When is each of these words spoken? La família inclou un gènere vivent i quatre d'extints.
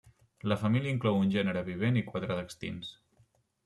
La 0.51 0.57
família 0.61 0.93
inclou 0.95 1.21
un 1.25 1.29
gènere 1.37 1.65
vivent 1.69 2.03
i 2.03 2.07
quatre 2.11 2.35
d'extints. 2.43 2.95